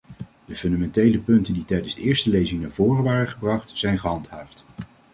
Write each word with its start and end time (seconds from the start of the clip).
De 0.45 0.55
fundamentele 0.55 1.19
punten 1.19 1.53
die 1.53 1.65
tijdens 1.65 1.95
de 1.95 2.01
eerste 2.01 2.29
lezing 2.29 2.61
naar 2.61 2.71
voren 2.71 3.03
waren 3.03 3.27
gebracht, 3.27 3.77
zijn 3.77 3.97
gehandhaafd. 3.99 4.65